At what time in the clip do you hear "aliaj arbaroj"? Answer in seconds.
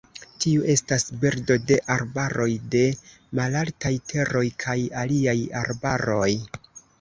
5.03-6.33